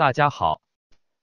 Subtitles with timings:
[0.00, 0.62] 大家好，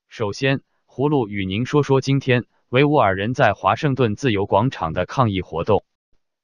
[0.07, 5.83] 首先，葫芦与您说说今天维吾尔人在华盛顿自由广场的抗议活动。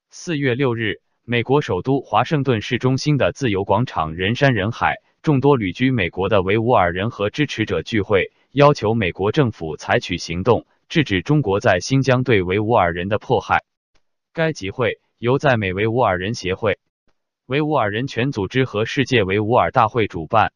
[0.10, 13.64] 四月六日，美国首都华盛顿市中心的自由广场人山人海，众多旅居美国的维吾尔人和支持者聚会，要求美国政府采取行动，制止中国在新疆对维吾尔人的迫害。
[14.34, 16.79] 该集会由在美维吾尔人协会、
[17.46, 20.52] 维吾尔人权组织和世界维吾尔大会主办。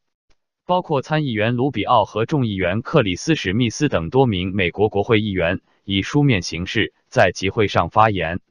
[0.68, 8.42] 包括参议员卢比奥和众议员克里斯史密斯等多名美国国会议员以书面形式在集会上发言。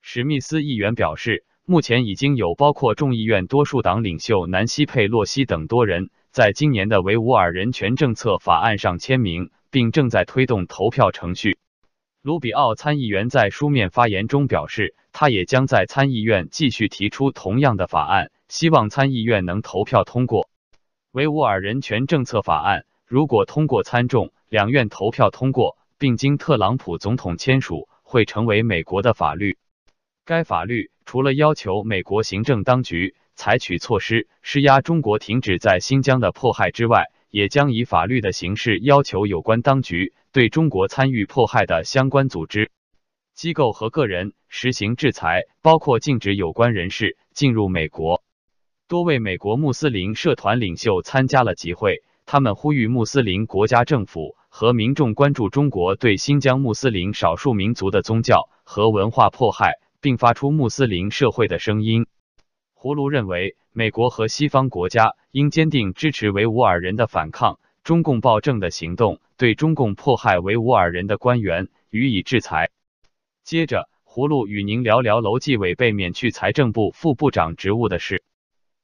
[0.00, 11.58] 史密斯议员表示，目前已经有包括众议院多数党领袖南希佩洛西等多人在今年的维吾尔人权政策法案上签名，并正在推动投票程序。
[12.22, 20.48] 卢比奥参议员在书面发言中表示，他也将在参议院继续提出同样的法案，希望参议院能投票通过。
[21.12, 29.56] 维吾尔人权政策法案如果通过参众两院投票通过，并经特朗普总统签署，会成为美国的法律。
[30.26, 42.70] 该法律除了要求美国行政当局采取措施施压中国停止在新疆的迫害之外，也将以法律的形式要求有关当局对中国参与迫害的相关组织、
[43.34, 48.22] 机构和个人实行制裁，包括禁止有关人士进入美国。
[48.88, 62.06] 多位美国穆斯林社团领袖参加了集会，他们呼吁穆斯林国家政府和民众关注中国对新疆穆斯林少数民族的宗教和文化迫害，并发出穆斯林社会的声音。
[62.72, 72.70] 胡卢认为，美国和西方国家应坚定支持维吾尔人的反抗，中共暴政的行动对中共迫害维吾尔人的官员予以制裁。
[73.44, 78.22] 接着，胡卢与您聊聊楼继伟被免去财政部副部长职务的事。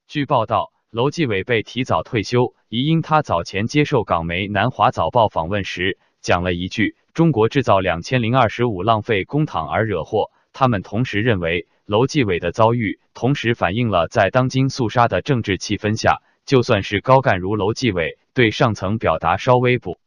[0.06, 10.30] 据报道，楼继伟被提早退休，疑因他早前接受港媒《南华早报》访问时讲了一句“中国制造两千零二十五浪费公帑”而惹祸。
[10.52, 19.98] 他们同时认为，楼继伟的遭遇同时反映了在当今肃杀的政治气氛下，就算是高干如楼继伟对上层表达稍微不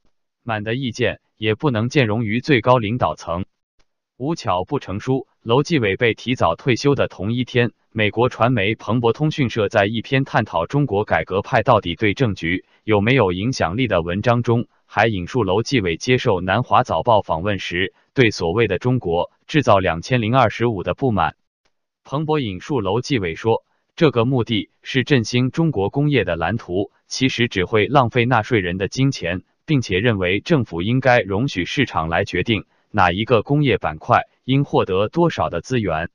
[0.44, 3.46] 满的意见，也不能兼容于最高领导层。
[4.20, 21.36] 无巧不成书，楼继伟被提早退休的同一天，美国传媒彭博通讯社在一篇探讨中国改革派到底对政局有没有影响力的文章中，还引述楼继伟接受南华早报访问时对所谓的“中国制造两千零二十五”的不满。
[22.04, 32.66] 彭博引述楼继伟说：“这个目的是振兴中国工业的蓝图，其实只会浪费纳税人的金钱，并且认为政府应该容许市场来决定。”
[32.98, 36.10] 哪一个工业板块应获得多少的资源？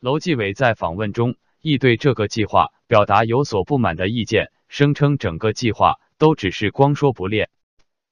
[0.00, 7.50] 楼继伟在访问中亦对这个计划表达有所不满的意见，声称整个计划都只是光说不练。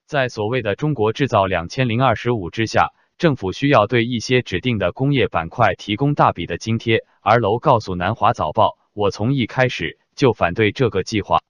[0.07, 7.05] 在所谓的“中国制造两千零二十五”之下，政府需要对一些指定的工业板块提供大笔的津贴。
[7.21, 11.41] 而楼告诉南华早报：“我从一开始就反对这个计划。”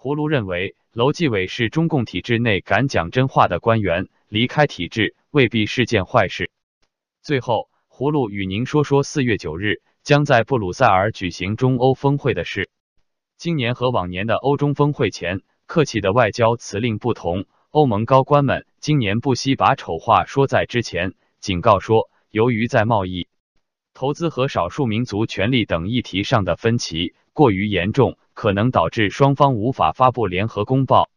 [0.00, 5.16] 胡卢认为，楼继伟是中共体制内敢讲真话的官员，离开体制。
[5.32, 6.52] 未必是件坏事。
[7.20, 12.70] 最后，葫芦与您说说四月九日将在布鲁塞尔举行中欧峰会的事。
[13.36, 23.26] 今年和往年的欧中峰会前，客气的外交辞令不同，欧盟高官们今年不惜把丑话说在之前，警告说，由于在贸易、
[23.94, 31.08] 投资和少数民族权利等议题上的分歧过于严重，可能导致双方无法发布联合公报。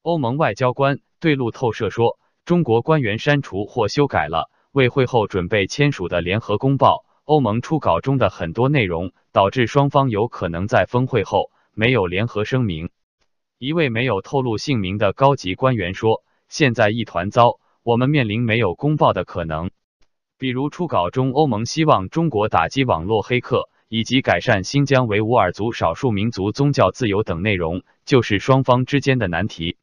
[0.00, 2.18] 欧盟外交官对路透社说。
[2.46, 7.04] 中国官员删除或修改了为会后准备签署的联合公报。
[7.24, 12.88] 欧盟初稿中的很多内容导致双方有可能在峰会后没有联合声明。
[13.58, 19.70] 一位没有透露姓名的高级官员说：“现在一团糟，我们面临没有公报的可能。
[20.38, 29.76] 比如初稿中，欧盟希望中国打击网络黑客以及改善新疆维吾尔族少数民族宗教自由等内容，就是双方之间的难题。”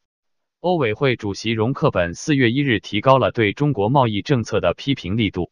[0.61, 5.51] 欧委会主席容克本四月一日提高了对中国贸易政策的批评力度。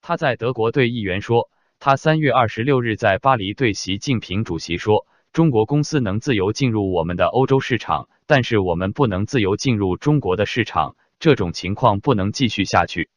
[0.00, 1.50] 他在德国对议员说
[1.80, 10.94] ：“他三月二十六日在巴黎对习近平主席说，中国公司能自由进入我们的欧洲市场，但是我们不能自由进入中国的市场。
[11.18, 13.08] 这种情况不能继续下去。”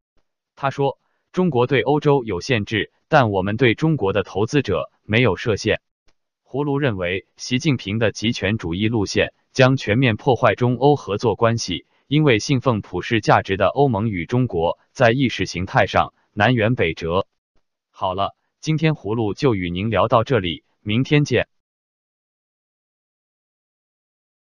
[0.56, 0.98] 他说
[1.38, 5.82] ：“中国对欧洲有限制，但我们对中国的投资者没有设限。”
[6.42, 9.36] 胡卢认为，习近平的极权主义路线。
[9.52, 17.28] 将全面破坏中欧合作关系，因为信奉普世价值的欧盟与中国在意识形态上南辕北辙。
[17.92, 21.48] 好了，今天葫芦就与您聊到这里，明天见。